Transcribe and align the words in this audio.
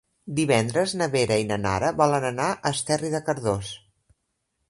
Divendres 0.37 0.93
na 1.01 1.07
Vera 1.15 1.37
i 1.41 1.45
na 1.51 1.59
Nara 1.65 1.91
volen 1.99 2.25
anar 2.31 2.49
a 2.69 2.73
Esterri 2.77 3.11
de 3.17 3.23
Cardós. 3.27 3.77